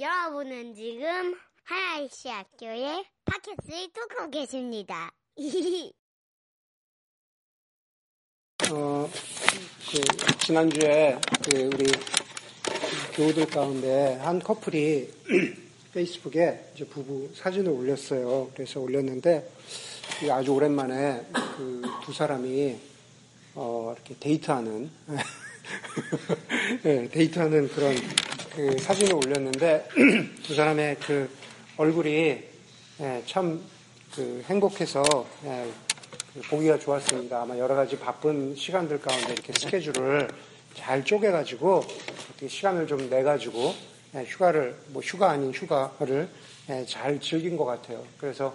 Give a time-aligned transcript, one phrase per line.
[0.00, 5.10] 여러분은 지금 하나이시 학교의 팟캐스트를 듣고 계십니다.
[8.70, 9.10] 어,
[9.90, 10.00] 그,
[10.38, 11.90] 지난주에 그 우리
[13.14, 15.12] 교우들 가운데 한 커플이
[15.94, 18.50] 페이스북에 이제 부부 사진을 올렸어요.
[18.54, 19.50] 그래서 올렸는데
[20.30, 21.26] 아주 오랜만에
[21.56, 22.74] 그 두 사람이
[23.54, 24.90] 어, 이렇게 데이트하는
[26.82, 27.94] 네, 데이트하는 그런
[28.58, 29.88] 그 사진을 올렸는데
[30.42, 31.30] 두 사람의 그
[31.76, 32.42] 얼굴이
[33.00, 33.62] 예, 참
[34.12, 35.04] 그 행복해서
[35.44, 35.70] 예,
[36.34, 37.42] 그 보기가 좋았습니다.
[37.42, 40.26] 아마 여러 가지 바쁜 시간들 가운데 이렇게 스케줄을
[40.74, 41.84] 잘 쪼개가지고
[42.48, 43.72] 시간을 좀 내가지고
[44.16, 46.28] 예, 휴가를 뭐 휴가 아닌 휴가를
[46.70, 48.04] 예, 잘 즐긴 것 같아요.
[48.18, 48.52] 그래서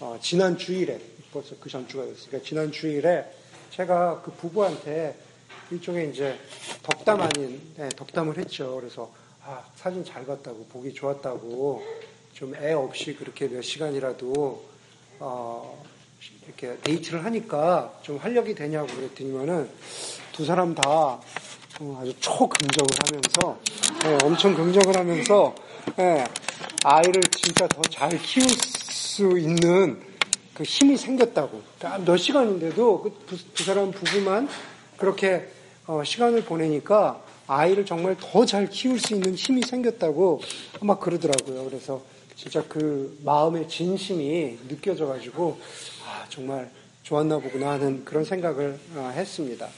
[0.00, 0.98] 어, 지난 주일에
[1.32, 3.24] 벌써 그 전주가 됐으니까 지난 주일에
[3.70, 5.14] 제가 그 부부한테
[5.70, 6.36] 일종의 이제
[6.82, 8.74] 덕담 아닌 네, 덕담을 했죠.
[8.74, 9.12] 그래서
[9.48, 11.80] 아, 사진 잘 봤다고 보기 좋았다고
[12.34, 14.64] 좀 애 없이 그렇게 몇 시간이라도
[15.20, 15.84] 어,
[16.44, 19.70] 이렇게 데이트를 하니까 좀 활력이 되냐고 그랬더니만은
[20.32, 20.82] 두 사람 다
[21.80, 23.60] 어, 아주 초긍정을 하면서
[24.02, 25.54] 네, 엄청 긍정을 하면서
[25.96, 26.26] 네,
[26.84, 30.02] 아이를 진짜 더 잘 키울 수 있는
[30.54, 31.62] 그 힘이 생겼다고.
[31.78, 34.48] 그러니까 몇 시간인데도 그 두, 두 사람 부부만
[34.96, 35.48] 그렇게
[35.86, 40.40] 어, 시간을 보내니까 아이를 정말 더 잘 키울 수 있는 힘이 생겼다고
[40.80, 41.64] 아마 그러더라고요.
[41.64, 42.02] 그래서
[42.34, 45.58] 진짜 그 마음의 진심이 느껴져가지고
[46.06, 46.70] 아, 정말
[47.02, 49.68] 좋았나 보구나 하는 그런 생각을 어, 했습니다.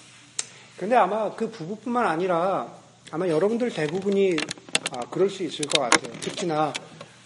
[0.76, 2.72] 근데 아마 그 부부뿐만 아니라
[3.10, 4.36] 아마 여러분들 대부분이
[4.92, 6.12] 아, 그럴 수 있을 것 같아요.
[6.20, 6.72] 특히나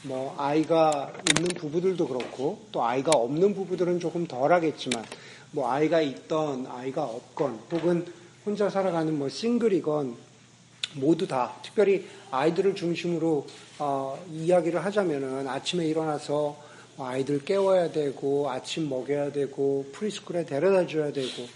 [0.02, 5.04] 뭐 아이가 있는 부부들도 그렇고 또 아이가 없는 부부들은 조금 덜 하겠지만
[5.52, 8.06] 뭐 아이가 있던 아이가 없건 혹은
[8.44, 10.16] 혼자 살아가는 뭐 싱글이건
[10.94, 13.46] 모두 다 특별히 아이들을 중심으로
[13.78, 16.56] 어, 이야기를 하자면은 아침에 일어나서
[16.96, 21.46] 뭐 아이들 깨워야 되고 아침 먹여야 되고 프리스쿨에 데려다 줘야 되고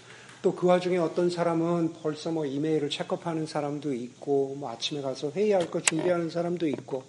[0.41, 5.69] 또 그 와중에 어떤 사람은 벌써 뭐 이메일을 체크하는 사람도 있고 뭐 아침에 가서 회의할
[5.69, 7.03] 거 준비하는 사람도 있고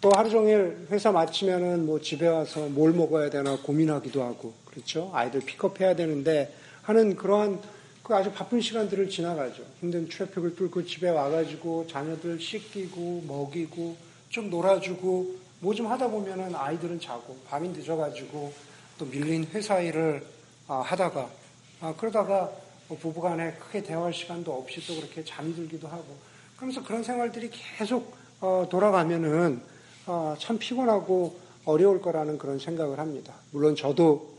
[0.00, 5.10] 또 하루 종일 회사 마치면은 뭐 집에 와서 뭘 먹어야 되나 고민하기도 하고 그렇죠?
[5.14, 6.52] 아이들 픽업해야 되는데
[6.82, 7.60] 하는 그러한
[8.04, 9.64] 그 아주 바쁜 시간들을 지나가죠.
[9.80, 13.96] 힘든 트래픽을 뚫고 집에 와가지고 자녀들 씻기고 먹이고
[14.28, 18.52] 좀 놀아주고 뭐 좀 하다 보면은 아이들은 자고 밤이 늦어가지고
[18.98, 20.22] 또 밀린 회사 일을
[20.68, 21.30] 아, 하다가
[21.80, 22.52] 아, 그러다가
[22.88, 26.04] 뭐 부부간에 크게 대화할 시간도 없이 또 그렇게 잠이 들기도 하고
[26.56, 29.62] 그러면서 그런 생활들이 계속 어, 돌아가면은
[30.06, 33.32] 어, 참 피곤하고 어려울 거라는 그런 생각을 합니다.
[33.50, 34.33] 물론 저도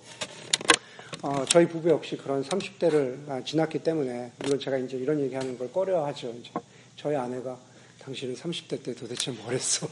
[1.26, 5.72] 어, 저희 부부 역시 그런 30대를 아, 지났기 때문에 물론 제가 이제 이런 얘기하는 걸
[5.74, 6.32] 꺼려하죠.
[6.40, 6.52] 이제
[6.96, 7.58] 저희 아내가
[8.04, 9.88] 당신은 30대 때 도대체 뭘 했어?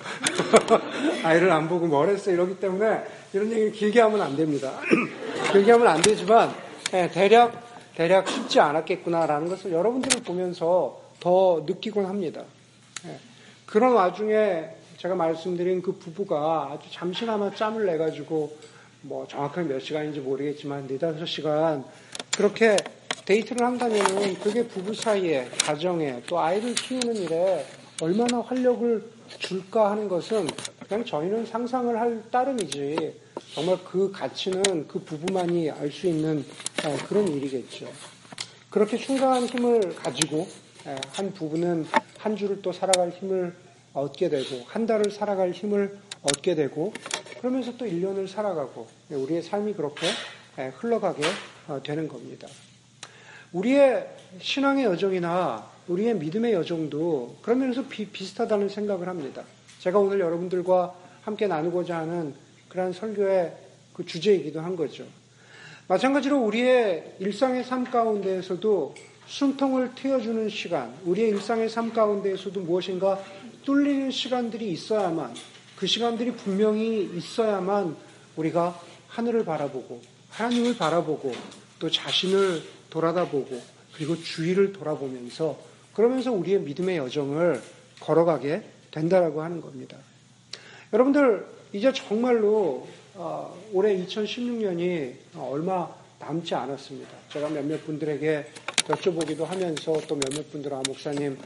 [1.26, 2.30] 아이를 안 보고 뭘 했어?
[2.30, 4.80] 이러기 때문에 이런 얘기를 길게 하면 안 됩니다.
[5.52, 6.54] 길게 하면 안 되지만
[6.92, 7.64] 네, 대략
[7.96, 12.44] 대략 쉽지 않았겠구나라는 것을 여러분들을 보면서 더 느끼곤 합니다.
[13.06, 13.18] 네,
[13.66, 18.56] 그런 와중에 제가 말씀드린 그 부부가 아주 잠시나마 짬을 내 가지고
[19.04, 21.84] 뭐 정확하게 몇 시간인지 모르겠지만 네다섯 시간
[22.36, 22.78] 그렇게
[23.26, 27.66] 데이트를 한다면은 그게 부부 사이에 가정에 또 아이를 키우는 일에
[28.02, 29.04] 얼마나 활력을
[29.40, 30.48] 줄까 하는 것은
[30.88, 33.22] 그냥 저희는 상상을 할 따름이지
[33.54, 36.46] 정말 그 가치는 그 부부만이 알 수 있는
[36.86, 37.88] 어, 그런 일이겠죠.
[38.70, 40.48] 그렇게 충분한 힘을 가지고
[41.12, 41.86] 한 부부는
[42.18, 43.54] 한 주를 또 살아갈 힘을
[43.94, 46.94] 얻게 되고 한 달을 살아갈 힘을 얻게 되고
[47.40, 50.08] 그러면서 또 1년을 살아가고 우리의 삶이 그렇게
[50.78, 51.24] 흘러가게
[51.68, 52.48] 어, 되는 겁니다.
[53.52, 54.08] 우리의
[54.40, 59.44] 신앙의 여정이나 우리의 믿음의 여정도 그런 면에서 비, 비슷하다는 생각을 합니다.
[59.80, 62.34] 제가 오늘 여러분들과 함께 나누고자 하는
[62.70, 63.54] 그러한 설교의
[63.94, 65.06] 그 주제이기도 한 거죠.
[65.88, 68.96] 마찬가지로 우리의 일상의 삶 가운데에서도
[69.28, 73.22] 숨통을 트여주는 시간, 우리의 일상의 삶 가운데에서도 무엇인가
[73.64, 75.34] 뚫리는 시간들이 있어야만
[75.76, 77.96] 그 시간들이 분명히 있어야만
[78.36, 81.34] 우리가 하늘을 바라보고 하나님을 바라보고
[81.80, 83.62] 또 자신을 돌아다보고
[83.94, 85.60] 그리고 주위를 돌아보면서
[85.94, 87.62] 그러면서 우리의 믿음의 여정을
[88.00, 89.98] 걸어가게 된다라고 하는 겁니다.
[90.92, 95.88] 여러분들 이제 정말로 어, 올해 2016년이 얼마
[96.20, 97.12] 남지 않았습니다.
[97.30, 98.46] 제가 몇몇 분들에게
[98.88, 101.38] 여쭤보기도 하면서 또 몇몇 분들 아 목사님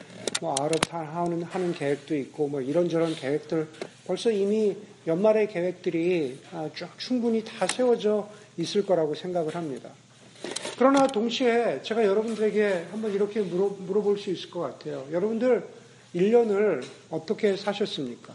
[0.41, 3.67] 뭐 아르트 하는 하는 계획도 있고 뭐 이런저런 계획들
[4.05, 4.75] 벌써 이미
[5.05, 9.89] 연말의 계획들이 아, 쭉 충분히 다 세워져 있을 거라고 생각을 합니다.
[10.77, 15.07] 그러나 동시에 제가 여러분들에게 한번 이렇게 물어, 물어볼 수 있을 것 같아요.
[15.11, 15.67] 여러분들
[16.15, 18.33] 1년을 어떻게 사셨습니까?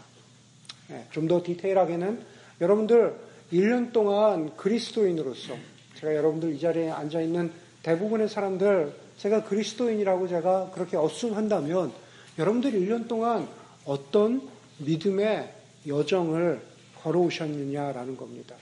[0.91, 2.21] 예, 좀더 디테일하게는
[2.59, 3.15] 여러분들
[3.51, 5.55] 1년 동안 그리스도인으로서
[5.99, 7.51] 제가 여러분들 이 자리에 앉아 있는
[7.83, 11.91] 대부분의 사람들 제가 그리스도인이라고 제가 그렇게 어순한다면
[12.39, 13.47] 여러분들 1년 동안
[13.85, 14.41] 어떤
[14.79, 15.53] 믿음의
[15.87, 16.61] 여정을
[17.03, 18.55] 걸어오셨느냐라는 겁니다.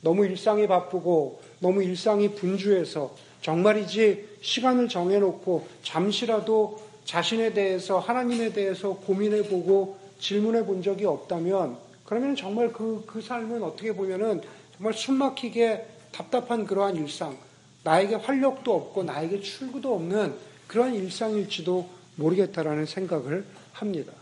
[0.00, 9.98] 너무 일상이 바쁘고 너무 일상이 분주해서 정말이지 시간을 정해놓고 잠시라도 자신에 대해서 하나님에 대해서 고민해보고
[10.20, 14.40] 질문해본 적이 없다면 그러면 정말 그, 그 삶은 어떻게 보면은
[14.76, 17.36] 정말 숨막히게 답답한 그러한 일상,
[17.84, 20.34] 나에게 활력도 없고 나에게 출구도 없는
[20.66, 24.12] 그러한 일상일지도 모르겠다라는 생각을 합니다.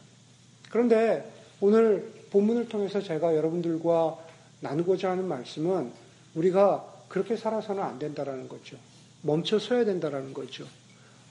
[0.71, 4.19] 그런데 오늘 본문을 통해서 제가 여러분들과
[4.61, 5.91] 나누고자 하는 말씀은
[6.35, 8.77] 우리가 그렇게 살아서는 안 된다라는 거죠.
[9.23, 10.67] 멈춰 서야 된다라는 거죠.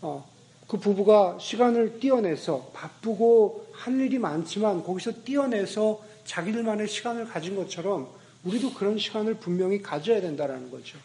[0.01, 0.27] 어,
[0.67, 8.09] 그 부부가 시간을 띄어내서 바쁘고 할 일이 많지만 거기서 띄어내서 자기들만의 시간을 가진 것처럼
[8.43, 10.97] 우리도 그런 시간을 분명히 가져야 된다라는 거죠.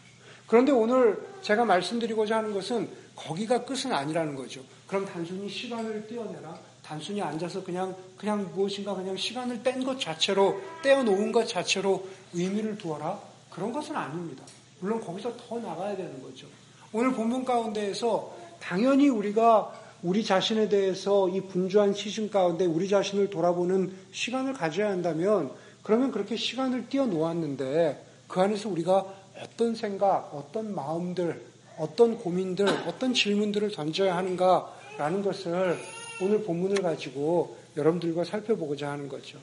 [0.51, 4.59] 그런데 오늘 제가 말씀드리고자 하는 것은 거기가 끝은 아니라는 거죠.
[4.85, 6.59] 그럼 단순히 시간을 떼어내라.
[6.83, 13.17] 단순히 앉아서 그냥 그냥 무엇인가 그냥 시간을 뺀 것 자체로 떼어놓은 것 자체로 의미를 두어라.
[13.49, 14.43] 그런 것은 아닙니다.
[14.81, 16.47] 물론 거기서 더 나가야 되는 거죠.
[16.91, 19.71] 오늘 본문 가운데에서 당연히 우리가
[20.03, 26.35] 우리 자신에 대해서 이 분주한 시즌 가운데 우리 자신을 돌아보는 시간을 가져야 한다면 그러면 그렇게
[26.35, 31.41] 시간을 띄어놓았는데 그 안에서 우리가 어떤 생각, 어떤 마음들,
[31.77, 35.77] 어떤 고민들, 어떤 질문들을 던져야 하는가라는 것을
[36.21, 39.39] 오늘 본문을 가지고 여러분들과 살펴보고자 하는 거죠.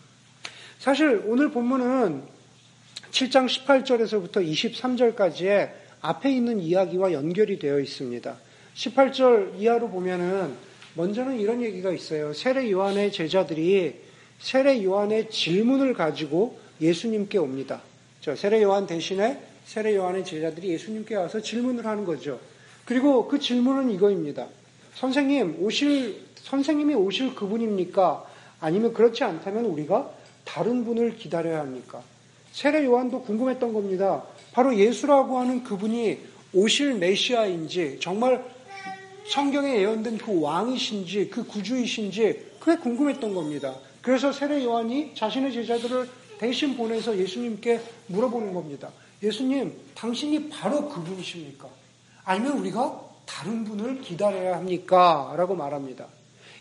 [0.79, 2.23] 사실 오늘 본문은
[3.11, 8.37] 7장 18절에서부터 23절까지의 앞에 있는 이야기와 연결이 되어 있습니다.
[8.77, 10.55] 18절 이하로 보면은
[10.95, 12.33] 먼저는 이런 얘기가 있어요.
[12.33, 13.97] 세례 요한의 제자들이
[14.39, 17.83] 세례 요한의 질문을 가지고 예수님께 옵니다.
[18.21, 22.41] 저 세례 요한 대신에 세례 요한의 제자들이 예수님께 와서 질문을 하는 거죠.
[22.87, 24.47] 그리고 그 질문은 이거입니다.
[24.95, 28.25] 선생님 오실 선생님이 오실 그분입니까?
[28.61, 30.11] 아니면 그렇지 않다면 우리가
[30.47, 32.03] 다른 분을 기다려야 합니까?
[32.51, 34.25] 세례 요한도 궁금했던 겁니다.
[34.53, 36.19] 바로 예수라고 하는 그분이
[36.55, 38.43] 오실 메시아인지 정말
[39.27, 43.75] 성경에 예언된 그 왕이신지 그 구주이신지 그게 궁금했던 겁니다.
[44.01, 48.91] 그래서 세례 요한이 자신의 제자들을 대신 보내서 예수님께 물어보는 겁니다.
[49.23, 51.69] 예수님, 당신이 바로 그분이십니까?
[52.25, 55.35] 아니면 우리가 다른 분을 기다려야 합니까?
[55.37, 56.07] 라고 말합니다.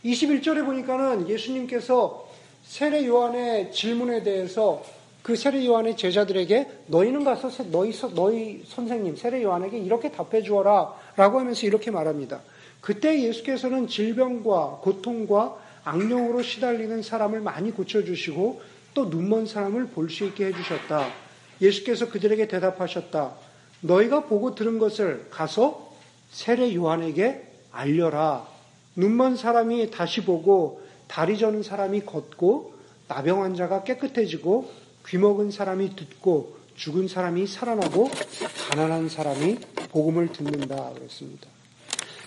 [0.04, 2.28] 21절에 보니까는 예수님께서
[2.64, 4.84] 세례 요한의 질문에 대해서
[5.24, 11.40] 그 세례 요한의 제자들에게 너희는 가서 너희, 너희 선생님 세례 요한에게 이렇게 답해 주어라 라고
[11.40, 12.42] 하면서 이렇게 말합니다.
[12.82, 18.62] 그때 예수께서는 질병과 고통과 악령으로 시달리는 사람을 많이 고쳐주시고
[18.94, 21.27] 또 눈먼 사람을 볼 수 있게 해주셨다.
[21.62, 23.34] 예수께서 그들에게 대답하셨다.
[23.82, 25.94] 너희가 보고 들은 것을 가서
[26.32, 28.48] 세례 요한에게 알려라.
[28.96, 32.74] 눈먼 사람이 다시 보고 다리 저는 사람이 걷고
[33.08, 34.72] 나병 환자가 깨끗해지고
[35.08, 38.10] 귀 먹은 사람이 듣고 죽은 사람이 살아나고
[38.70, 39.60] 가난한 사람이
[39.92, 41.48] 복음을 듣는다 그랬습니다.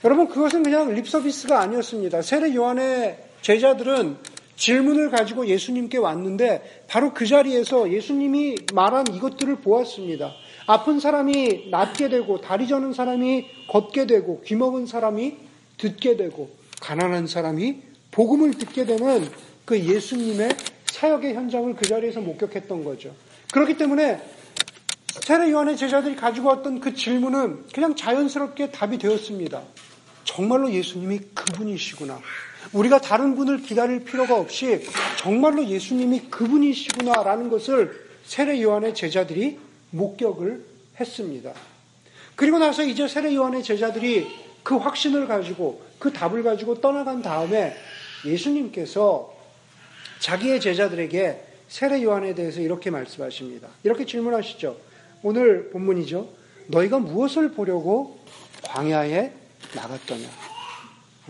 [0.04, 2.22] 여러분 그것은 그냥 립서비스가 아니었습니다.
[2.22, 4.16] 세례 요한의 제자들은
[4.60, 10.34] 질문을 가지고 예수님께 왔는데 바로 그 자리에서 예수님이 말한 이것들을 보았습니다.
[10.66, 15.38] 아픈 사람이 낫게 되고 다리 저는 사람이 걷게 되고 귀 먹은 사람이
[15.78, 16.50] 듣게 되고
[16.82, 17.78] 가난한 사람이
[18.10, 19.26] 복음을 듣게 되는
[19.64, 20.50] 그 예수님의
[20.84, 23.14] 사역의 현장을 그 자리에서 목격했던 거죠.
[23.52, 24.20] 그렇기 때문에
[25.22, 29.62] 세례 요한의 제자들이 가지고 왔던 그 질문은 그냥 자연스럽게 답이 되었습니다.
[30.24, 32.20] 정말로 예수님이 그분이시구나.
[32.72, 34.86] 우리가 다른 분을 기다릴 필요가 없이
[35.18, 39.58] 정말로 예수님이 그분이시구나라는 것을 세례 요한의 제자들이
[39.90, 40.64] 목격을
[40.98, 41.52] 했습니다.
[42.36, 44.26] 그리고 나서 이제 세례 요한의 제자들이
[44.62, 47.74] 그 확신을 가지고 그 답을 가지고 떠나간 다음에
[48.24, 49.34] 예수님께서
[50.20, 53.68] 자기의 제자들에게 세례 요한에 대해서 이렇게 말씀하십니다.
[53.84, 54.76] 이렇게 질문하시죠.
[55.22, 56.28] 오늘 본문이죠.
[56.68, 58.20] 너희가 무엇을 보려고
[58.62, 59.32] 광야에
[59.74, 60.49] 나갔더냐?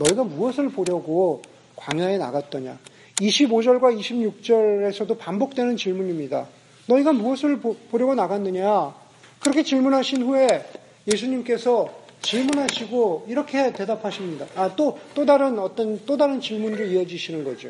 [0.00, 1.42] 너희가 무엇을 보려고
[1.76, 2.78] 광야에 나갔더냐?
[3.16, 6.48] 25절과 26절에서도 반복되는 질문입니다.
[6.86, 8.94] 너희가 무엇을 보 려고 나갔느냐?
[9.40, 10.64] 그렇게 질문하신 후에
[11.06, 14.46] 예수님께서 질문하시고 이렇게 대답하십니다.
[14.56, 17.68] 아, 또, 또 다른 어떤, 또 다른 질문으로 이어지시는 거죠.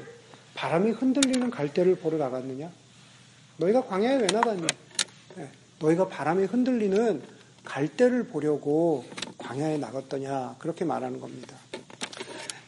[0.55, 2.71] 바람이 흔들리는 갈대를 보러 나갔느냐?
[3.57, 4.67] 너희가 광야에 왜 나갔냐?
[5.37, 5.49] 네,
[5.81, 7.23] 너희가 바람에 흔들리는
[7.65, 9.05] 갈대를 보려고
[9.39, 10.57] 광야에 나갔더냐?
[10.59, 11.57] 그렇게 말하는 겁니다.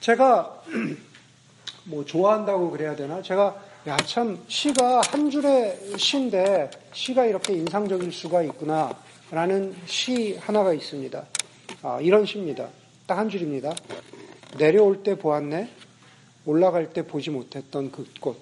[0.02, 0.62] 제가
[1.86, 3.22] 뭐 좋아한다고 그래야 되나?
[3.22, 3.56] 제가
[3.86, 8.96] 야, 참, 시가 한 줄의 시인데, 시가 이렇게 인상적일 수가 있구나,
[9.30, 11.24] 라는 시 하나가 있습니다.
[11.82, 12.68] 아, 이런 시입니다.
[13.06, 13.74] 딱 한 줄입니다.
[14.58, 15.68] 내려올 때 보았네,
[16.46, 18.36] 올라갈 때 보지 못했던 그 꽃.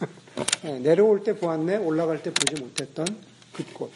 [0.62, 3.06] 네, 내려올 때 보았네, 올라갈 때 보지 못했던
[3.52, 3.92] 그 꽃.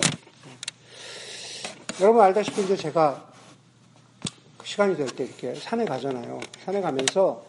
[2.00, 3.29] 여러분 알다시피 이제 제가
[4.64, 6.40] 시간이 될 때 이렇게 산에 가잖아요.
[6.64, 7.44] 산에 가면서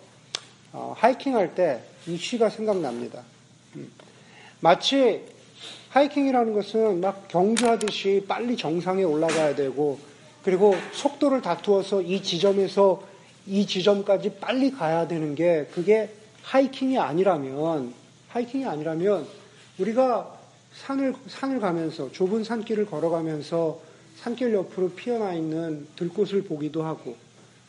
[0.74, 3.22] 어, 하이킹 할 때 이 시가 생각납니다.
[3.76, 3.92] 음.
[4.60, 5.24] 마치
[5.90, 10.00] 하이킹이라는 것은 막 경주하듯이 빨리 정상에 올라가야 되고
[10.44, 13.04] 그리고 속도를 다투어서 이 지점에서
[13.46, 16.10] 이 지점까지 빨리 가야 되는 게 그게
[16.44, 17.94] 하이킹이 아니라면
[18.30, 19.28] 하이킹이 아니라면
[19.78, 20.40] 우리가
[20.74, 23.80] 산을 산을 가면서 좁은 산길을 걸어가면서
[24.22, 27.18] 산길 옆으로 피어나 있는 들꽃을 보기도 하고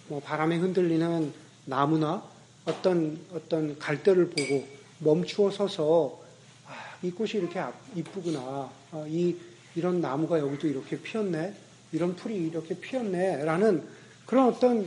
[0.08, 1.32] 뭐 바람에 흔들리는
[1.64, 2.22] 나무나
[2.66, 4.66] 어떤 어떤 갈대를 보고
[4.98, 6.20] 멈추어 서서
[6.66, 7.58] 아, 이 꽃이 이렇게
[7.96, 8.70] 이쁘구나.
[8.90, 9.34] 아, 이
[9.74, 11.54] 이런 나무가 여기도 이렇게 피었네.
[11.92, 13.82] 이런 풀이 이렇게 피었네라는
[14.26, 14.86] 그런 어떤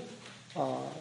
[0.53, 0.95] 어,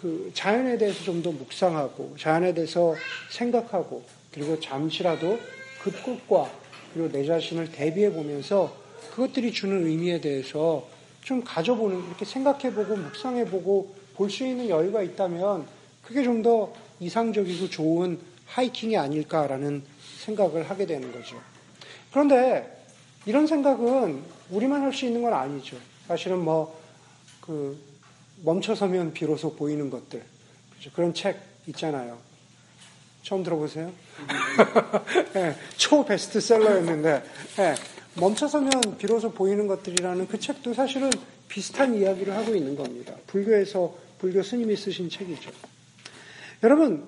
[0.00, 2.94] 그 자연에 대해서 좀 더 묵상하고 자연에 대해서
[3.30, 5.40] 생각하고 그리고 잠시라도
[5.82, 6.52] 그 꽃과
[6.94, 10.88] 그리고 내 자신을 대비해 보면서 그것들이 주는 의미에 대해서
[11.22, 15.66] 좀 가져보는 이렇게 생각해보고 묵상해보고 볼 수 있는 여유가 있다면
[16.02, 19.82] 그게 좀 더 이상적이고 좋은 하이킹이 아닐까라는
[20.20, 21.40] 생각을 하게 되는 거죠.
[22.12, 22.84] 그런데
[23.26, 25.76] 이런 생각은 우리만 할 수 있는 건 아니죠.
[26.06, 26.78] 사실은 뭐,
[27.40, 27.78] 그,
[28.44, 30.22] 멈춰서면 비로소 보이는 것들.
[30.70, 30.90] 그렇죠?
[30.94, 32.18] 그런 책 있잖아요.
[33.22, 33.90] 처음 들어보세요?
[35.32, 37.22] 네, 초 베스트셀러였는데,
[37.56, 37.74] 네,
[38.14, 41.10] 멈춰서면 비로소 보이는 것들이라는 그 책도 사실은
[41.48, 43.14] 비슷한 이야기를 하고 있는 겁니다.
[43.26, 45.50] 불교에서 불교 스님이 쓰신 책이죠.
[46.62, 47.04] 여러분,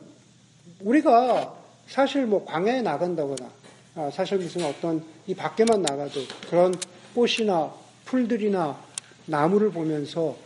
[0.81, 1.57] 우리가
[1.87, 3.51] 사실 뭐 광야에 나간다거나,
[3.97, 6.75] 아, 사실 무슨 어떤 이 밖에만 나가도 그런
[7.15, 7.73] 꽃이나
[8.07, 8.81] 풀들이나
[9.27, 10.37] 나무를 보면서,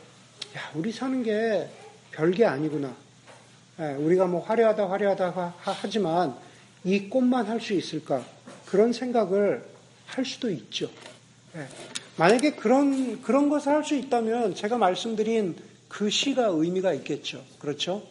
[0.57, 1.69] 야, 우리 사는 게
[2.11, 2.95] 별게 아니구나.
[3.81, 6.35] 예, 우리가 뭐 화려하다, 화려하다 하지만
[6.85, 8.25] 이 꽃만 할 수 있을까?
[8.67, 9.65] 그런 생각을
[10.09, 10.91] 할 수도 있죠.
[11.57, 11.67] 예,
[12.17, 15.57] 만약에 그런, 그런 것을 할 수 있다면 제가 말씀드린
[15.89, 17.45] 그 시가 의미가 있겠죠.
[17.59, 18.03] 그렇죠?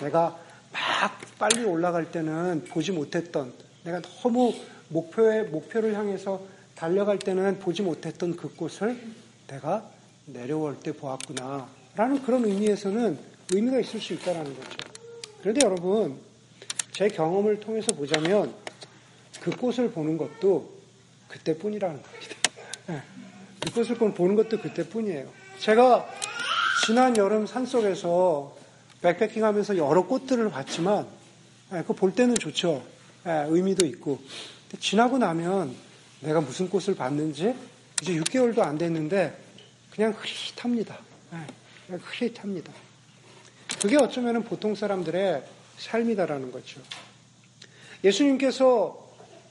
[0.00, 0.38] 내가
[0.72, 3.52] 막 빨리 올라갈 때는 보지 못했던
[3.84, 4.54] 내가 너무
[4.88, 6.42] 목표에 목표를 향해서
[6.74, 9.00] 달려갈 때는 보지 못했던 그 꽃을
[9.48, 9.90] 내가
[10.26, 13.18] 내려올 때 보았구나 라는 그런 의미에서는
[13.52, 14.76] 의미가 있을 수 있다는 거죠.
[15.40, 16.18] 그런데 여러분
[16.92, 18.52] 제 경험을 통해서 보자면
[19.40, 20.75] 그 꽃을 보는 것도
[21.28, 22.34] 그때뿐이라는 겁니다.
[22.86, 23.02] 네.
[23.60, 25.30] 그 꽃을 보는 것도 그때뿐이에요.
[25.58, 26.08] 제가
[26.86, 28.56] 지난 여름 산속에서
[29.02, 31.06] 백패킹 하면서 여러 꽃들을 봤지만,
[31.72, 32.84] 예, 그거 볼 때는 좋죠.
[33.26, 34.20] 예, 의미도 있고.
[34.78, 35.74] 지나고 나면
[36.20, 37.54] 내가 무슨 꽃을 봤는지
[38.02, 39.36] 이제 6개월도 안 됐는데
[39.90, 40.98] 그냥 흐릿합니다.
[41.32, 42.72] 예, 흐릿합니다.
[43.80, 45.42] 그게 어쩌면 보통 사람들의
[45.78, 46.80] 삶이다라는 거죠.
[48.04, 49.05] 예수님께서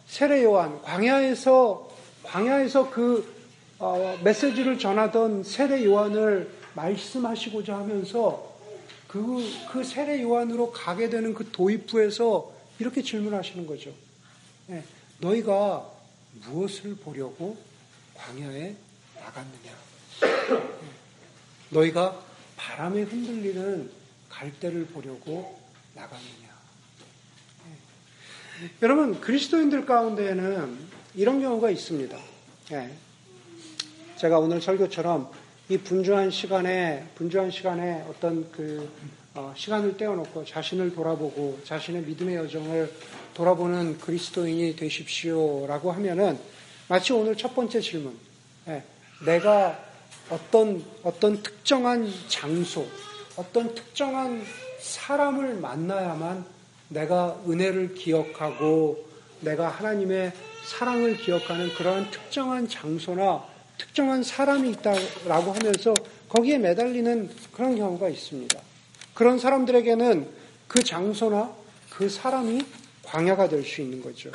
[0.08, 1.90] 세례 요한 광야에서
[2.24, 3.34] 광야에서 그
[3.78, 8.56] 어, 메시지를 전하던 세례 요한을 말씀하시고자 하면서
[9.08, 13.94] 그, 그 세례 요한으로 가게 되는 그 도입부에서 이렇게 질문하시는 거죠.
[14.68, 14.84] 네,
[15.20, 15.90] 너희가
[16.46, 17.58] 무엇을 보려고
[18.14, 18.76] 광야에
[19.16, 19.72] 나갔느냐?
[20.22, 20.62] 네,
[21.70, 22.22] 너희가
[22.58, 23.92] 바람에 흔들리는
[24.30, 25.60] 갈대를 보려고
[25.94, 26.45] 나갔느냐?
[28.62, 28.70] 네.
[28.84, 30.78] 여러분, 그리스도인들 가운데에는
[31.16, 32.18] 이런 경우가 있습니다.
[34.16, 35.30] 제가 오늘 설교처럼
[35.68, 38.90] 이 분주한 시간에 분주한 시간에 어떤 그
[39.34, 42.94] 어, 시간을 떼어놓고 자신을 돌아보고 자신의 믿음의 여정을
[43.34, 46.40] 돌아보는 그리스도인이 되십시오라고 하면은
[46.88, 48.16] 마치 오늘 첫 번째 질문,
[48.70, 48.84] 예,
[49.26, 49.84] 내가
[50.30, 52.88] 어떤 어떤 특정한 장소,
[53.36, 54.46] 어떤 특정한
[54.80, 56.55] 사람을 만나야만
[56.90, 59.06] 내가 은혜를 기억하고
[59.42, 60.32] 내가 하나님의
[60.66, 63.44] 사랑을 기억하는 그러한 특정한 장소나
[63.78, 65.94] 특정한 사람이 있다라고 하면서
[66.30, 68.60] 거기에 매달리는 그런 경우가 있습니다.
[69.14, 70.28] 그런 사람들에게는
[70.68, 71.54] 그 장소나
[71.90, 72.62] 그 사람이
[73.04, 74.32] 광야가 될 수 있는 거죠.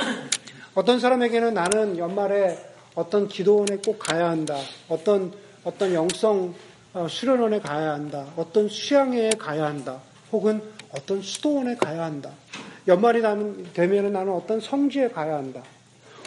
[0.75, 2.59] 어떤 사람에게는 나는 연말에
[2.95, 4.57] 어떤 기도원에 꼭 가야 한다.
[4.89, 5.33] 어떤
[5.65, 6.55] 어떤 영성
[6.93, 8.27] 어, 수련원에 가야 한다.
[8.37, 10.01] 어떤 수양회에 가야 한다.
[10.33, 10.63] 혹은
[10.93, 12.31] 어떤 수도원에 가야 한다.
[12.89, 13.23] 연말이
[13.73, 15.63] 되면 나는 어떤 성지에 가야 한다.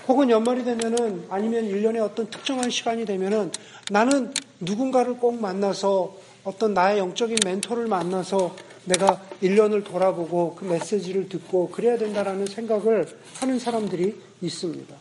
[0.08, 3.52] 혹은 연말이 되면은 아니면 1년에 어떤 특정한 시간이 되면은
[3.90, 8.56] 나는 누군가를 꼭 만나서 어떤 나의 영적인 멘토를 만나서
[8.86, 13.08] 내가 1년을 돌아보고 그 메시지를 듣고 그래야 된다라는 생각을
[13.40, 14.94] 하는 사람들이 있습니다.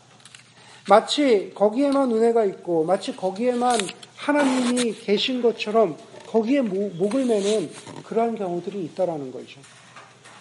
[0.89, 3.81] 마치 거기에만 은혜가 있고 마치 거기에만
[4.17, 5.97] 하나님이 계신 것처럼
[6.33, 7.71] 거기에 목을 매는
[8.05, 9.61] 그러한 경우들이 있다라는 거죠.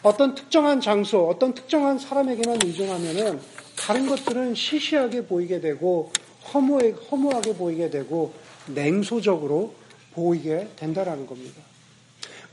[0.04, 3.40] 어떤 특정한 장소, 어떤 특정한 사람에게만 의존하면은
[3.78, 6.12] 다른 것들은 시시하게 보이게 되고
[6.54, 8.34] 허무해, 허무하게 보이게 되고
[8.68, 9.74] 냉소적으로
[10.14, 11.62] 보이게 된다라는 겁니다.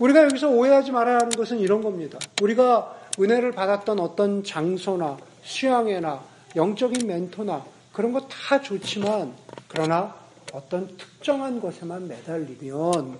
[0.00, 2.18] 우리가 여기서 오해하지 말아야 하는 것은 이런 겁니다.
[2.42, 6.22] 우리가 은혜를 받았던 어떤 장소나 수양회나
[6.56, 9.34] 영적인 멘토나 그런 거 다 좋지만
[9.68, 10.14] 그러나
[10.52, 13.18] 어떤 특정한 것에만 매달리면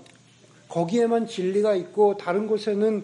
[0.67, 3.03] 거기에만 진리가 있고 다른 곳에는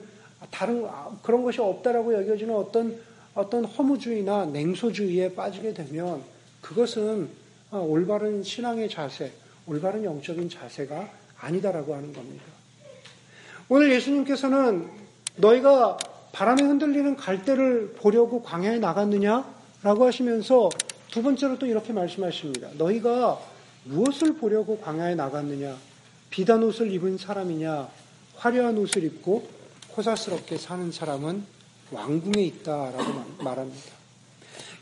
[0.51, 0.87] 다른
[1.23, 2.97] 그런 것이 없다라고 여겨지는 어떤
[3.33, 6.21] 어떤 허무주의나 냉소주의에 빠지게 되면
[6.61, 7.27] 그것은
[7.71, 9.31] 올바른 신앙의 자세,
[9.67, 11.09] 올바른 영적인 자세가
[11.41, 12.45] 아니다라고 하는 겁니다.
[13.67, 14.87] 오늘 예수님께서는
[15.35, 15.97] 너희가
[16.31, 19.53] 바람에 흔들리는 갈대를 보려고 광야에 나갔느냐
[19.83, 20.69] 라고 하시면서
[21.11, 22.69] 두 번째로 또 이렇게 말씀하십니다.
[22.77, 23.39] 너희가
[23.85, 25.77] 무엇을 보려고 광야에 나갔느냐?
[26.29, 27.87] 비단 옷을 입은 사람이냐?
[28.35, 29.47] 화려한 옷을 입고
[29.95, 31.43] 호사스럽게 사는 사람은
[31.91, 33.95] 왕궁에 있다라고 말합니다.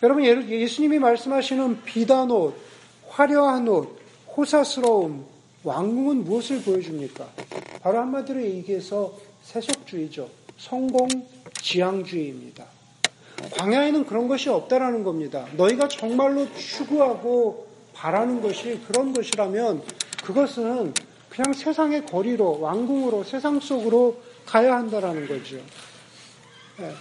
[0.01, 2.55] 여러분 예수님이 말씀하시는 비단 옷,
[3.09, 3.99] 화려한 옷,
[4.35, 5.25] 호사스러움,
[5.63, 7.29] 왕궁은 무엇을 보여줍니까?
[7.81, 10.29] 바로 한마디로 얘기해서 세속주의죠.
[10.57, 11.07] 성공
[11.61, 12.65] 지향주의입니다.
[13.57, 15.45] 광야에는 그런 것이 없다라는 겁니다.
[15.55, 17.72] 너희가 정말로 추구하고
[18.03, 19.81] 바라는 것이 그런 것이라면
[20.25, 20.93] 그것은
[21.29, 25.55] 그냥 세상의 거리로 왕궁으로 세상 속으로 가야 한다라는 거죠.
[26.81, 26.93] 예.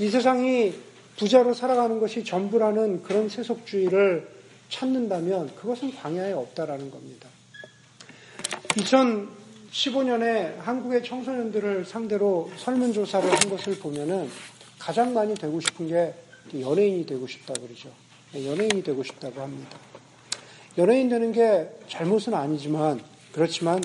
[0.00, 0.74] 이 세상이
[1.16, 4.28] 부자로 살아가는 것이 전부라는 그런 세속주의를
[4.70, 7.28] 찾는다면 그것은 광야에 없다라는 겁니다.
[8.70, 14.28] 2015년에 한국의 청소년들을 상대로 설문조사를 한 것을 보면은
[14.80, 16.12] 가장 많이 되고 싶은 게
[16.58, 17.88] 연예인이 되고 싶다 그러죠.
[18.34, 19.78] 연예인이 되고 싶다고 합니다.
[20.78, 23.00] 연예인 되는 게 잘못은 아니지만
[23.32, 23.82] 그렇지만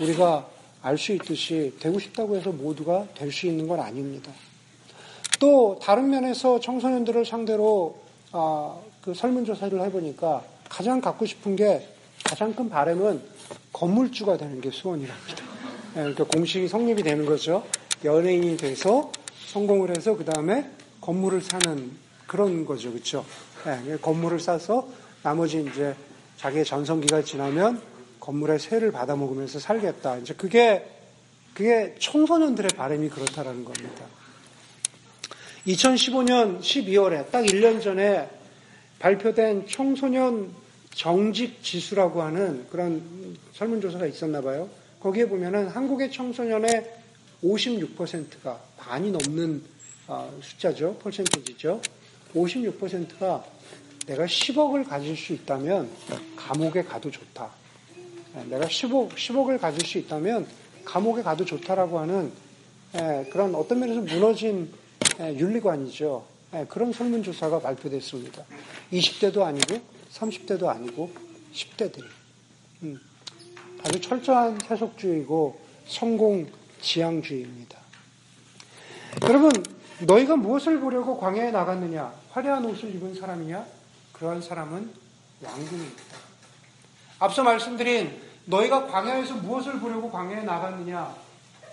[0.00, 0.48] 우리가
[0.82, 4.30] 알 수 있듯이 되고 싶다고 해서 모두가 될 수 있는 건 아닙니다.
[5.40, 7.96] 또 다른 면에서 청소년들을 상대로
[8.32, 11.88] 아, 그 설문조사를 해보니까 가장 갖고 싶은 게
[12.24, 13.22] 가장 큰 바람은
[13.72, 15.44] 건물주가 되는 게 소원이랍니다.
[15.94, 17.64] 네, 그러니까 공식이 성립이 되는 거죠.
[18.04, 19.10] 연예인이 돼서
[19.52, 20.68] 성공을 해서 그 다음에
[21.00, 21.92] 건물을 사는
[22.26, 23.24] 그런 거죠, 그렇죠?
[23.64, 24.86] 네, 건물을 사서
[25.22, 25.94] 나머지 이제
[26.36, 27.80] 자기의 전성기가 지나면
[28.20, 30.18] 건물의 세를 받아 먹으면서 살겠다.
[30.18, 30.90] 이제 그게
[31.54, 34.06] 그게 청소년들의 바람이 그렇다라는 겁니다.
[35.66, 38.28] 2015년 12월에 딱 1년 전에
[38.98, 40.52] 발표된 청소년
[40.92, 44.68] 정직 지수라고 하는 그런 설문조사가 있었나 봐요.
[45.00, 46.90] 거기에 보면은 한국의 청소년의
[47.42, 49.62] 56%가 반이 넘는
[50.06, 50.96] 어, 숫자죠.
[50.98, 51.80] 퍼센티지죠.
[52.34, 53.44] 56%가
[54.06, 55.90] 내가 10억을 가질 수 있다면
[56.36, 57.50] 감옥에 가도 좋다.
[58.36, 60.46] 예, 내가 10억, 10억을 가질 수 있다면
[60.84, 62.32] 감옥에 가도 좋다라고 하는
[62.96, 64.72] 예, 그런 어떤 면에서 무너진
[65.20, 66.34] 예, 윤리관이죠.
[66.68, 68.44] 그런 설문조사가 발표됐습니다.
[68.92, 69.80] 20대도 아니고
[70.12, 71.10] 30대도 아니고
[71.52, 72.04] 10대들이.
[72.84, 73.00] 음,
[73.82, 76.46] 아주 철저한 세속주의고 성공
[76.80, 77.78] 지향주의입니다.
[79.24, 79.50] 여러분,
[80.00, 82.12] 너희가 무엇을 보려고 광야에 나갔느냐?
[82.30, 83.66] 화려한 옷을 입은 사람이냐?
[84.24, 84.90] 그러한 사람은
[85.42, 86.02] 왕궁입니다.
[87.18, 91.14] 앞서 말씀드린 너희가 광야에서 무엇을 보려고 광야에 나갔느냐?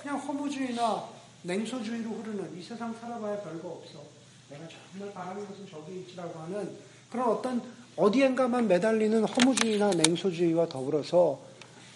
[0.01, 1.05] 그냥 허무주의나
[1.43, 4.03] 냉소주의로 흐르는 이 세상 살아봐야 별거 없어.
[4.49, 6.75] 내가 정말 바라는 것은 저기 있지라고 하는
[7.09, 7.61] 그런 어떤
[7.95, 11.39] 어디엔가만 매달리는 허무주의나 냉소주의와 더불어서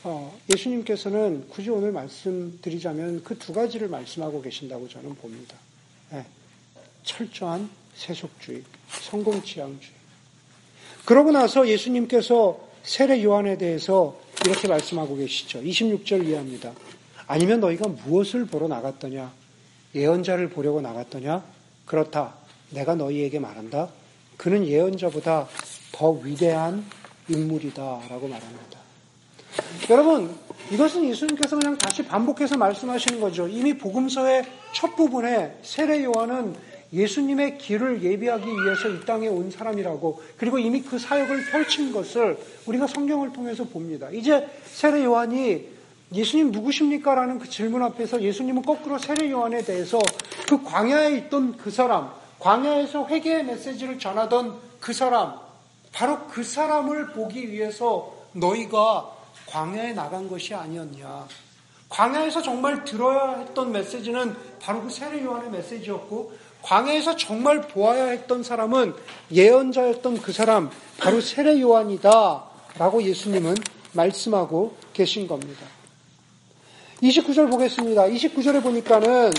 [0.04, 5.58] 어, 예수님께서는 굳이 오늘 말씀드리자면 그 두 가지를 말씀하고 계신다고 저는 봅니다.
[6.12, 6.26] 네.
[7.04, 8.64] 철저한 세속주의,
[9.02, 10.05] 성공지향주의.
[11.06, 14.16] 그러고 나서 예수님께서 세례 요한에 대해서
[14.46, 15.62] 이렇게 말씀하고 계시죠.
[15.62, 16.74] 26절 이해합니다.
[17.28, 19.32] 아니면 너희가 무엇을 보러 나갔더냐?
[19.94, 21.44] 예언자를 보려고 나갔더냐?
[21.86, 22.34] 그렇다.
[22.72, 23.90] 내가 너희에게 말한다.
[24.38, 25.48] 그는 예언자보다
[25.92, 26.86] 더 위대한
[27.30, 28.80] 인물이다 라고 말합니다.
[29.90, 30.36] 여러분,
[30.72, 33.48] 이것은 예수님께서 그냥 다시 반복해서 말씀하시는 거죠.
[33.48, 36.56] 이미 복음서의 첫 부분에 세례 요한은
[36.94, 42.88] 예수님의 길을 예비하기 위해서 이 땅에 온 사람이라고 그리고 이미 그 사역을 펼친 것을 우리가
[42.88, 44.10] 성경을 통해서 봅니다.
[44.12, 45.68] 이제 세례 요한이
[46.14, 47.16] 예수님 누구십니까?
[47.16, 50.00] 라는 그 질문 앞에서 예수님은 거꾸로 세례 요한에 대해서
[50.48, 55.34] 그 광야에 있던 그 사람, 광야에서 회개의 메시지를 전하던 그 사람,
[55.92, 59.12] 바로 그 사람을 보기 위해서 너희가
[59.48, 61.28] 광야에 나간 것이 아니었냐.
[61.90, 68.96] 광야에서 정말 들어야 했던 메시지는 바로 그 세례 요한의 메시지였고 광야에서 정말 보아야 했던 사람은
[69.32, 73.56] 예언자였던 그 사람 바로 세례 요한이다라고 예수님은
[73.94, 75.66] 말씀하고 계신 겁니다.
[77.02, 78.08] 29절 보겠습니다.
[78.08, 79.32] 29절에 보니까는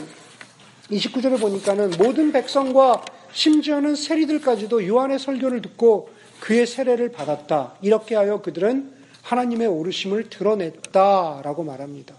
[0.91, 7.75] 29절에 보니까는 모든 백성과 심지어는 세리들까지도 요한의 설교를 듣고 그의 세례를 받았다.
[7.83, 12.15] 이렇게 하여 그들은 하나님의 오르심을 드러냈다라고 말합니다.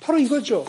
[0.00, 0.64] 바로 이거죠.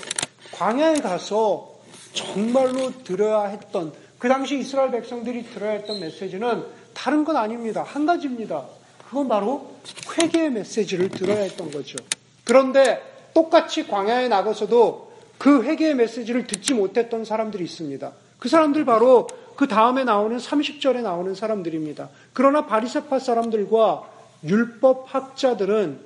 [0.51, 1.75] 광야에 가서
[2.13, 7.83] 정말로 들어야 했던 그 당시 이스라엘 백성들이 들어야 했던 메시지는 다른 건 아닙니다.
[7.83, 8.65] 한 가지입니다.
[9.07, 9.75] 그건 바로
[10.17, 11.97] 회개의 메시지를 들어야 했던 거죠.
[12.43, 13.01] 그런데
[13.33, 18.11] 똑같이 광야에 나가서도 그 회개의 메시지를 듣지 못했던 사람들이 있습니다.
[18.39, 22.09] 그 사람들 바로 그 다음에 나오는 30절에 나오는 사람들입니다.
[22.33, 24.09] 그러나 바리세파 사람들과
[24.43, 25.99] 율법 학자들은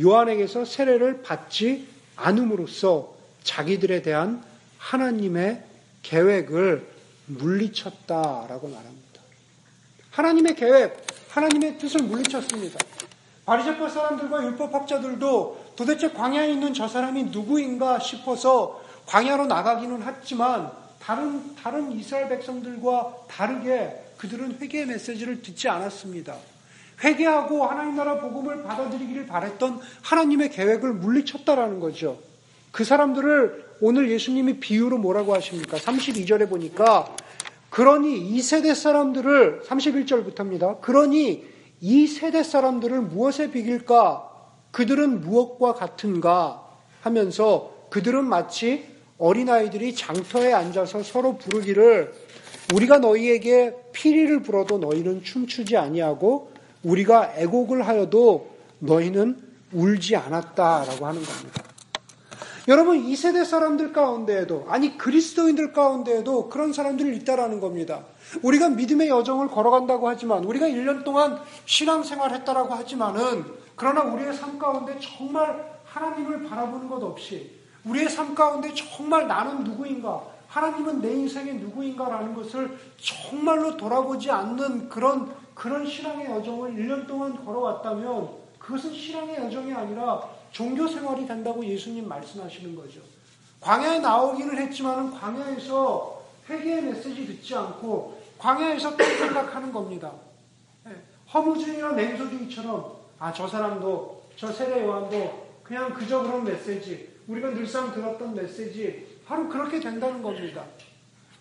[0.00, 4.42] 요한에게서 세례를 받지 않음으로써 자기들에 대한
[4.78, 5.62] 하나님의
[6.02, 6.86] 계획을
[7.26, 9.20] 물리쳤다라고 말합니다.
[10.10, 12.78] 하나님의 계획, 하나님의 뜻을 물리쳤습니다.
[13.44, 21.92] 바리새파 사람들과 율법학자들도 도대체 광야에 있는 저 사람이 누구인가 싶어서 광야로 나가기는 했지만 다른 다른
[21.92, 26.36] 이스라엘 백성들과 다르게 그들은 회개의 메시지를 듣지 않았습니다.
[27.02, 32.18] 회개하고 하나님 나라 복음을 받아들이기를 바랬던 하나님의 계획을 물리쳤다라는 거죠.
[32.72, 35.76] 그 사람들을 오늘 예수님이 비유로 뭐라고 하십니까?
[35.76, 37.14] 32절에 보니까
[37.70, 40.80] 그러니 이 세대 사람들을 31절부터입니다.
[40.80, 41.44] 그러니
[41.80, 44.30] 이 세대 사람들을 무엇에 비길까?
[44.70, 46.62] 그들은 무엇과 같은가?
[47.02, 48.86] 하면서 그들은 마치
[49.18, 52.12] 어린아이들이 장터에 앉아서 서로 부르기를
[52.74, 56.50] 우리가 너희에게 피리를 불어도 너희는 춤추지 아니하고
[56.86, 59.40] 우리가 애곡을 하여도 너희는
[59.72, 61.62] 울지 않았다라고 하는 겁니다.
[62.68, 68.04] 여러분 이 세대 사람들 가운데에도 아니 그리스도인들 가운데에도 그런 사람들이 있다라는 겁니다.
[68.42, 73.44] 우리가 믿음의 여정을 걸어간다고 하지만 우리가 1년 동안 신앙생활 했다라고 하지만은
[73.76, 77.52] 그러나 우리의 삶 가운데 정말 하나님을 바라보는 것 없이
[77.84, 85.30] 우리의 삶 가운데 정말 나는 누구인가 하나님은 내 인생의 누구인가라는 것을 정말로 돌아보지 않는 그런
[85.56, 92.76] 그런 신앙의 여정을 1년 동안 걸어왔다면 그것은 신앙의 여정이 아니라 종교 생활이 된다고 예수님 말씀하시는
[92.76, 93.00] 거죠.
[93.60, 100.12] 광야에 나오기는 했지만은 광야에서 회개의 메시지 듣지 않고 광야에서 또 생각하는 겁니다.
[100.86, 100.92] 예,
[101.32, 108.34] 허무주의나 냉소주의처럼 아 저 사람도 저 세례 요한도 그냥 그저 그런 메시지 우리가 늘상 들었던
[108.34, 110.64] 메시지 바로 그렇게 된다는 겁니다.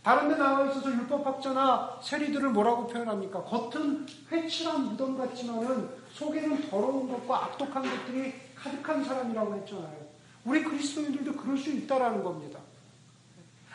[0.05, 3.41] 다른 데 나와 있어서 율법학자나 세리들을 뭐라고 표현합니까?
[3.41, 10.05] 겉은 회칠한 무덤 같지만은 속에는 더러운 것과 악독한 것들이 가득한 사람이라고 했잖아요.
[10.43, 12.59] 우리 그리스도인들도 그럴 수 있다라는 겁니다.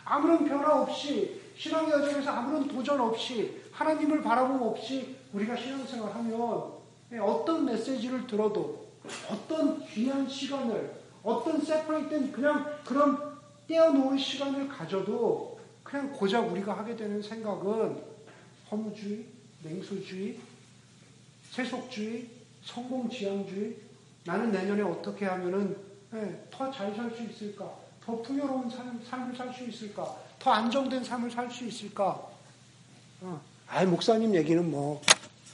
[0.04, 6.38] 아무런 변화 없이 신앙의 여정에서 아무런 도전 없이 하나님을 바라봄 없이 우리가 신앙생활 하면
[7.20, 8.86] 어떤 메시지를 들어도
[9.28, 13.18] 어떤 귀한 시간을 어떤 세퍼레이트된 그냥 그런
[13.66, 15.58] 떼어놓은 시간을 가져도
[15.90, 18.00] 그냥 고작 우리가 하게 되는 생각은
[18.70, 19.26] 허무주의,
[19.64, 20.38] 냉소주의,
[21.50, 22.29] 세속주의,
[22.64, 23.76] 성공지향주의,
[24.24, 25.76] 나는 내년에 어떻게 하면은
[26.12, 27.68] 네, 더잘 살 수 있을까?
[28.05, 30.16] 더 풍요로운 삶, 삶을 살 수 있을까?
[30.38, 32.20] 더 안정된 삶을 살 수 있을까?
[33.22, 33.40] 어.
[33.66, 35.03] 아, 목사님 얘기는 뭐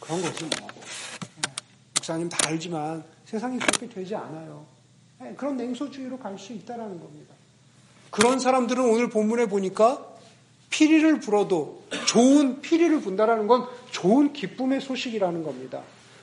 [0.01, 0.69] 그런 거지 뭐.
[0.69, 1.53] 네,
[1.97, 4.67] 목사님 다 알지만 세상이 그렇게 되지 않아요.
[5.21, 7.35] 네, 그런 냉소주의로 갈 수 있다라는 겁니다.
[8.11, 10.16] 그런 사람들은 오늘 본문에 보니까
[10.77, 15.81] 피리를 불어도 좋은 피리를 분다라는 건 좋은 기쁨의 소식이라는 겁니다.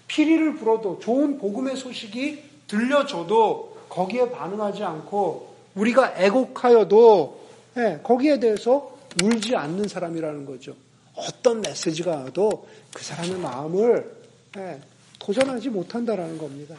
[0.07, 9.55] 피리를 불어도 좋은 복음의 소식이 들려줘도 거기에 반응하지 않고 우리가 애곡하여도 예, 거기에 대해서 울지
[9.55, 10.75] 않는 사람이라는 거죠.
[11.15, 14.15] 어떤 메시지가 와도 그 사람의 마음을
[14.57, 14.79] 예,
[15.17, 16.75] 도전하지 못한다라는 겁니다.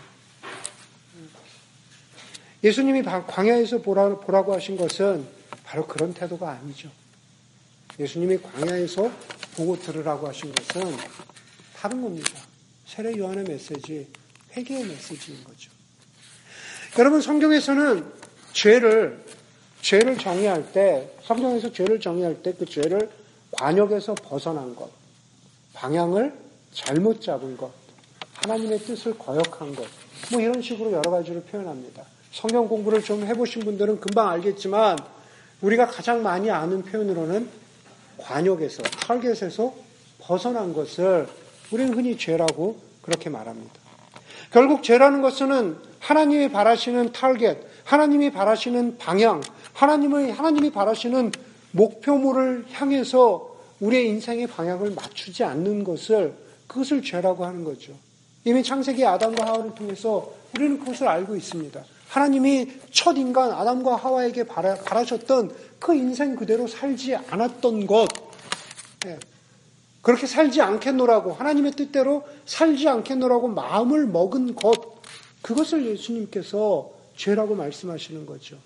[2.62, 5.26] 예수님이 광야에서 보라, 보라고 하신 것은
[5.64, 6.88] 바로 그런 태도가 아니죠.
[7.98, 9.11] 예수님이 광야에서
[9.57, 10.96] 보고 들으라고 하신 것은
[11.76, 12.40] 다른 겁니다.
[12.87, 14.09] 세례 요한의 메시지,
[14.57, 15.70] 회개의 메시지인 거죠.
[16.98, 18.04] 여러분 성경에서는
[18.52, 19.24] 죄를
[19.83, 23.11] 죄를 정의할 때 성경에서 죄를 정의할 때 그 죄를
[23.53, 24.90] 과녁에서 벗어난 것,
[25.74, 26.33] 방향을
[26.72, 27.70] 잘못 잡은 것,
[28.35, 29.87] 하나님의 뜻을 거역한 것,
[30.33, 32.04] 뭐 이런 식으로 여러 가지로 표현합니다.
[32.33, 34.98] 성경 공부를 좀 해보신 분들은 금방 알겠지만
[35.61, 37.48] 우리가 가장 많이 아는 표현으로는
[38.18, 39.74] 과녁에서, 타겟에서
[40.18, 41.27] 벗어난 것을
[41.70, 43.72] 우리는 흔히 죄라고 그렇게 말합니다.
[44.50, 51.33] 결국 죄라는 것은 하나님이 바라시는 타겟, 하나님이 바라시는 방향, 하나님의, 하나님이 바라시는
[51.72, 56.35] 목표물을 향해서 우리의 인생의 방향을 맞추지 않는 것을
[56.66, 57.92] 그것을 죄라고 하는 거죠.
[58.44, 61.83] 이미 창세기 아담과 하와를 통해서 우리는 그것을 알고 있습니다.
[62.09, 68.09] 하나님이 첫 인간 아담과 하와에게 바라, 바라셨던 그 인생 그대로 살지 않았던 것,
[69.07, 69.19] 예.
[70.03, 75.03] 그렇게 살지 않겠노라고 하나님의 뜻대로 살지 않겠노라고 마음을 먹은 것,
[75.43, 78.59] 그것을 예수님께서 죄라고 말씀하시는 거죠.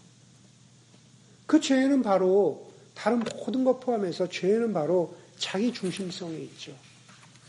[1.47, 6.73] 그 죄는 바로 다른 모든 것 포함해서 죄는 바로 자기 중심성에 있죠.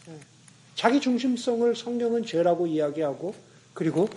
[0.08, 0.14] 예.
[0.76, 3.34] 자기 중심성을 성경은 죄라고 이야기하고
[3.74, 4.08] 그리고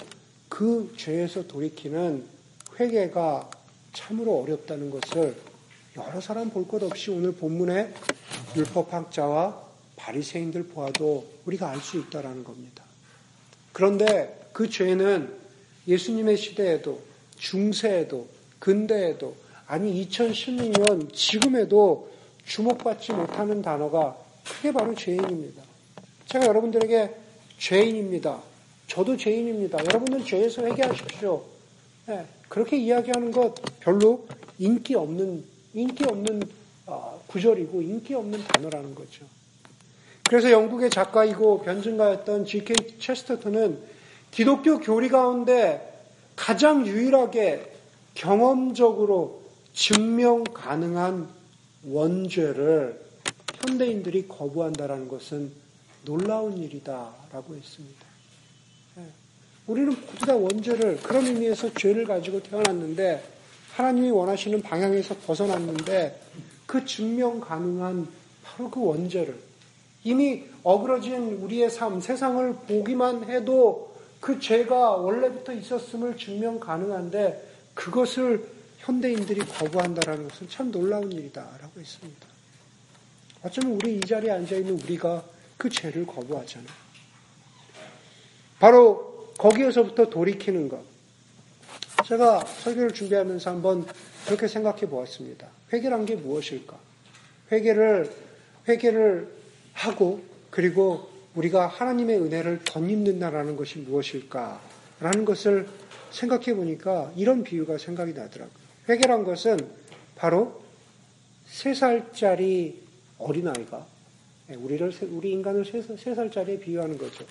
[0.52, 2.26] 그 죄에서 돌이키는
[2.78, 3.48] 회개가
[3.94, 5.34] 참으로 어렵다는 것을
[5.96, 7.90] 여러 사람 볼 것 없이 오늘 본문의
[8.54, 9.62] 율법학자와
[9.96, 12.84] 바리새인들 보아도 우리가 알 수 있다라는 겁니다.
[13.72, 15.34] 그런데 그 죄는
[15.88, 17.00] 예수님의 시대에도
[17.38, 19.34] 중세에도 근대에도
[19.66, 22.12] 아니 2016년 지금에도
[22.44, 25.62] 주목받지 못하는 단어가 그게 바로 죄인입니다.
[26.26, 27.14] 제가 여러분들에게
[27.58, 28.51] 죄인입니다.
[28.92, 29.78] 저도 죄인입니다.
[29.86, 31.42] 여러분은 죄에서 회개하십시오.
[32.08, 34.28] 네, 그렇게 이야기하는 것 별로
[34.58, 36.42] 인기 없는 인기 없는
[36.84, 39.24] 어, 구절이고 인기 없는 단어라는 거죠.
[40.24, 42.98] 그래서 영국의 작가이고 변증가였던 G.K.
[42.98, 43.78] 체스터턴은
[44.30, 46.04] 기독교 교리 가운데
[46.36, 47.72] 가장 유일하게
[48.14, 51.30] 경험적으로 증명 가능한
[51.88, 53.00] 원죄를
[53.54, 55.50] 현대인들이 거부한다라는 것은
[56.04, 58.11] 놀라운 일이다라고 했습니다.
[59.68, 59.72] 예.
[59.72, 63.22] 우리는 모두 다 원죄를 그런 의미에서 죄를 가지고 태어났는데
[63.72, 66.20] 하나님이 원하시는 방향에서 벗어났는데
[66.66, 68.08] 그 증명 가능한
[68.42, 69.38] 바로 그 원죄를
[70.04, 78.46] 이미 어그러진 우리의 삶, 세상을 보기만 해도 그 죄가 원래부터 있었음을 증명 가능한데 그것을
[78.78, 82.26] 현대인들이 거부한다라는 것은 참 놀라운 일이다라고 했습니다.
[83.44, 85.24] 어쩌면 우리 이 자리에 앉아 있는 우리가
[85.56, 86.68] 그 죄를 거부하잖아요.
[88.58, 90.80] 바로 거기에서부터 돌이키는 것.
[92.06, 93.86] 제가 설교를 준비하면서 한번
[94.26, 95.48] 그렇게 생각해 보았습니다.
[95.72, 96.78] 회개란 게 무엇일까?
[97.50, 98.10] 회개를
[98.68, 99.28] 회개를
[99.72, 105.66] 하고 그리고 우리가 하나님의 은혜를 덧입는다라는 것이 무엇일까라는 것을
[106.10, 108.54] 생각해 보니까 이런 비유가 생각이 나더라고요.
[108.88, 109.58] 회개란 것은
[110.14, 110.62] 바로
[111.46, 112.82] 세 살짜리
[113.18, 113.86] 어린아이가
[114.50, 117.24] 예, 우리를 우리 인간을 세 살짜리에 비유하는 거죠.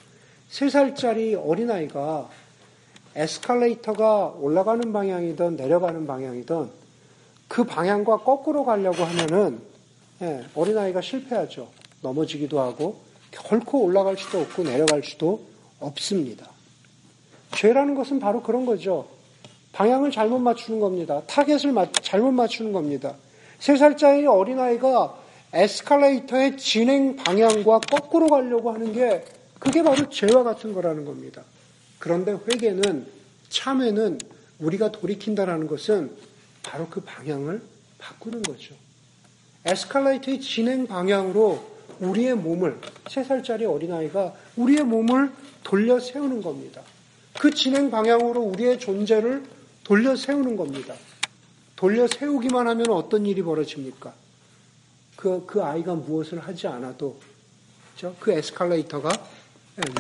[0.52, 2.30] 세 살짜리 어린아이가
[3.16, 6.70] 에스컬레이터가 올라가는 방향이든 내려가는 방향이든
[7.48, 9.62] 그 방향과 거꾸로 가려고 하면은
[10.22, 11.70] 예, 어린아이가 실패하죠.
[12.02, 13.00] 넘어지기도 하고
[13.32, 15.42] 결코 올라갈 수도 없고 내려갈 수도
[15.80, 16.48] 없습니다.
[17.56, 19.08] 죄라는 것은 바로 그런 거죠.
[19.72, 21.22] 방향을 잘못 맞추는 겁니다.
[21.28, 23.16] 타겟을 잘못 맞추는 겁니다.
[23.58, 25.16] 세 살짜리 어린아이가
[25.54, 29.24] 에스컬레이터의 진행 방향과 거꾸로 가려고 하는 게
[29.62, 31.44] 그게 바로 죄와 같은 거라는 겁니다.
[32.00, 33.06] 그런데 회개는
[33.50, 34.20] 참회는
[34.58, 36.12] 우리가 돌이킨다라는 것은
[36.64, 37.62] 바로 그 방향을
[38.00, 38.74] 바꾸는 거죠.
[39.66, 41.64] 에스컬레이터의 진행 방향으로
[42.00, 45.32] 우리의 몸을 세 살짜리 어린아이가 우리의 몸을
[45.64, 46.82] 돌려 세우는 겁니다.
[47.40, 49.44] 그 진행 방향으로 우리의 존재를
[49.84, 50.96] 돌려 세우는 겁니다.
[51.76, 54.12] 돌려 세우기만 하면 어떤 일이 벌어집니까?
[55.16, 57.20] 그, 그 아이가 무엇을 하지 않아도?
[58.20, 59.12] 그 에스컬레이터가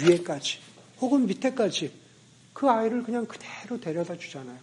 [0.01, 0.59] 위에까지,
[0.99, 1.91] 혹은 밑에까지
[2.53, 4.57] 그 아이를 그냥 그대로 데려다 주잖아요.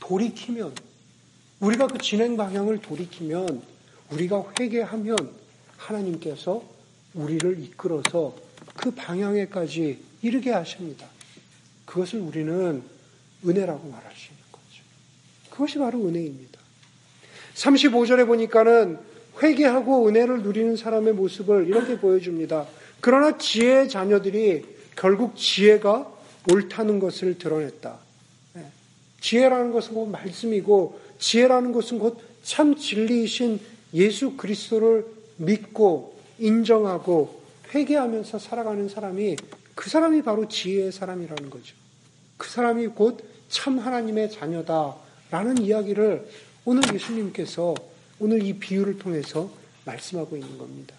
[0.00, 0.74] 돌이키면,
[1.60, 3.62] 우리가 그 진행 방향을 돌이키면,
[4.10, 5.16] 우리가 회개하면
[5.76, 6.62] 하나님께서
[7.14, 8.36] 우리를 이끌어서
[8.76, 11.06] 그 방향에까지 이르게 하십니다.
[11.84, 12.82] 그것을 우리는
[13.44, 14.82] 은혜라고 말할 수 있는 거죠.
[15.50, 16.60] 그것이 바로 은혜입니다.
[17.54, 18.98] 35절에 보니까는
[19.42, 22.66] 회개하고 은혜를 누리는 사람의 모습을 이렇게 보여줍니다.
[23.02, 24.64] 그러나 지혜의 자녀들이
[24.96, 26.10] 결국 지혜가
[26.50, 27.98] 옳다는 것을 드러냈다.
[28.54, 28.66] 네.
[29.20, 33.60] 지혜라는 것은 곧 말씀이고 지혜라는 것은 곧 참 진리이신
[33.94, 37.40] 예수 그리스도를 믿고 인정하고
[37.72, 39.36] 회개하면서 살아가는 사람이
[39.74, 41.76] 그 사람이 바로 지혜의 사람이라는 거죠.
[42.36, 46.26] 그 사람이 곧 참 하나님의 자녀다라는 이야기를
[46.64, 47.74] 오늘 예수님께서
[48.18, 49.50] 오늘 이 비유를 통해서
[49.84, 50.94] 말씀하고 있는 겁니다.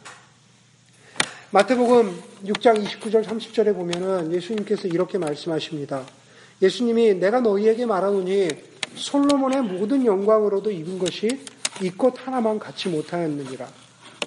[1.54, 6.04] 마태복음 6장 29절 30절에 보면은 예수님께서 이렇게 말씀하십니다.
[6.63, 8.48] 예수님이 내가 너희에게 말하노니
[8.96, 11.46] 솔로몬의 모든 영광으로도 입은 것이
[11.80, 13.70] 이꽃 하나만 갖지 못하였느니라.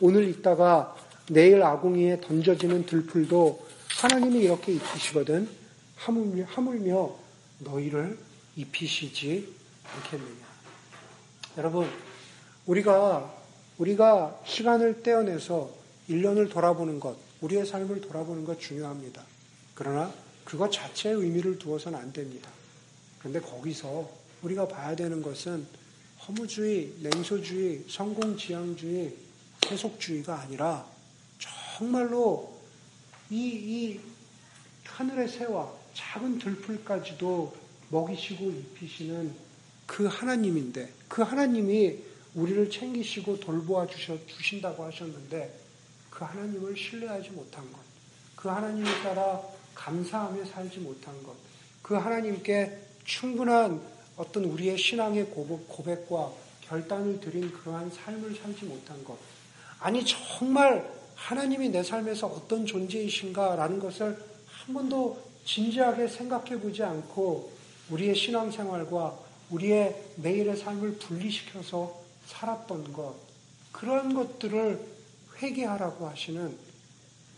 [0.03, 0.95] 오늘 있다가
[1.29, 3.67] 내일 아궁이에 던져지는 들풀도
[4.01, 5.49] 하나님이 이렇게 입히시거든
[5.97, 7.13] 하물며, 하물며
[7.59, 8.17] 너희를
[8.55, 9.53] 입히시지
[9.97, 10.47] 않겠느냐.
[11.59, 11.89] 여러분,
[12.67, 13.35] 우리가,
[13.79, 19.25] 우리가 시간을 떼어내서 1년을 돌아보는 것, 우리의 삶을 돌아보는 것 중요합니다.
[19.75, 20.13] 그러나
[20.45, 22.51] 그것 자체에 의미를 두어서는 안 됩니다.
[23.19, 24.09] 그런데 거기서
[24.43, 25.67] 우리가 봐야 되는 것은
[26.27, 29.15] 허무주의, 냉소주의, 성공지향주의,
[29.67, 30.87] 세속주의가 아니라
[31.39, 32.57] 정말로
[33.31, 34.01] 이, 이
[34.85, 37.55] 하늘의 새와 작은 들풀까지도
[37.91, 39.35] 먹이시고 입히시는
[39.87, 41.99] 그 하나님인데 그 하나님이
[42.35, 45.66] 우리를 챙기시고 돌보아 주신다고 하셨는데
[46.17, 47.79] 그 하나님을 신뢰하지 못한 것,
[48.37, 49.39] 그 하나님을 따라
[49.75, 51.35] 감사하며 살지 못한 것,
[51.83, 53.83] 그 하나님께 충분한
[54.17, 59.19] 어떤 우리의 신앙의 고백과 결단을 드린 그러한 삶을 살지 못한 것.
[59.79, 67.53] 아니, 정말 하나님이 내 삶에서 어떤 존재이신가라는 것을 한 번도 진지하게 생각해 보지 않고
[67.91, 69.19] 우리의 신앙생활과
[69.51, 73.17] 우리의 매일의 삶을 분리시켜서 살았던 것,
[73.71, 74.96] 그런 것들을
[75.41, 76.57] 회개하라고 하시는,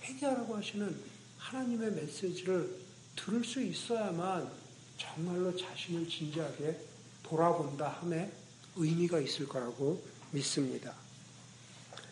[0.02, 0.94] 회개하라고 하시는
[1.38, 2.68] 하나님의 메시지를
[3.16, 4.48] 들을 수 있어야만
[4.96, 6.76] 정말로 자신을 진지하게
[7.22, 8.30] 돌아본다 함에
[8.76, 10.94] 의미가 있을 거라고 믿습니다.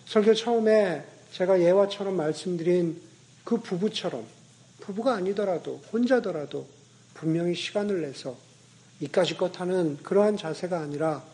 [0.07, 3.01] 설교 처음에 제가 예화처럼 말씀드린
[3.45, 4.27] 그 부부처럼
[4.81, 6.67] 부부가 아니더라도 혼자더라도
[7.15, 8.37] 분명히 시간을 내서
[9.01, 11.25] 이까지것 하는 그러한 자세가 아니라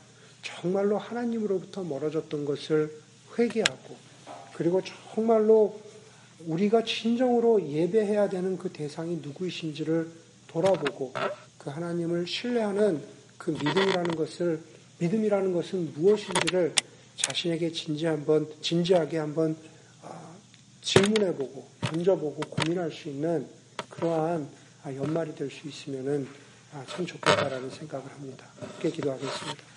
[0.42, 2.92] 정말로 하나님으로부터 멀어졌던 것을
[3.38, 4.11] 회개하고
[4.54, 4.80] 그리고
[5.14, 5.80] 정말로
[6.46, 10.10] 우리가 진정으로 예배해야 되는 그 대상이 누구이신지를
[10.48, 11.14] 돌아보고
[11.58, 13.02] 그 하나님을 신뢰하는
[13.38, 14.60] 그 믿음이라는 것을
[14.98, 16.74] 믿음이라는 것은 무엇인지를
[17.16, 19.56] 자신에게 진지 한번 진지하게 한번
[20.02, 20.34] 아,
[20.80, 23.46] 질문해보고 던져보고 고민할 수 있는
[23.88, 24.48] 그러한
[24.84, 26.26] 아, 연말이 될 수 있으면은
[26.72, 28.46] 아, 참 좋겠다라는 생각을 합니다.
[28.58, 29.71] 함께 기도하겠습니다.